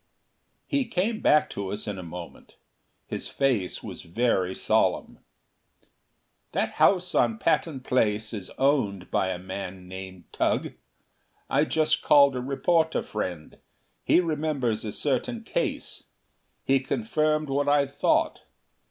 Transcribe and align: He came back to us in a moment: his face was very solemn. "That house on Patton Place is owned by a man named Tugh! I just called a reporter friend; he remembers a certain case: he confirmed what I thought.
He 0.65 0.85
came 0.85 1.19
back 1.19 1.47
to 1.51 1.71
us 1.71 1.87
in 1.87 1.99
a 1.99 2.01
moment: 2.01 2.55
his 3.05 3.27
face 3.27 3.83
was 3.83 4.01
very 4.01 4.55
solemn. 4.55 5.19
"That 6.53 6.71
house 6.81 7.13
on 7.13 7.37
Patton 7.37 7.81
Place 7.81 8.33
is 8.33 8.49
owned 8.57 9.11
by 9.11 9.27
a 9.29 9.37
man 9.37 9.87
named 9.87 10.23
Tugh! 10.31 10.73
I 11.51 11.65
just 11.65 12.01
called 12.01 12.35
a 12.35 12.41
reporter 12.41 13.03
friend; 13.03 13.59
he 14.03 14.19
remembers 14.19 14.83
a 14.83 14.91
certain 14.91 15.43
case: 15.43 16.05
he 16.65 16.79
confirmed 16.79 17.49
what 17.49 17.69
I 17.69 17.85
thought. 17.85 18.39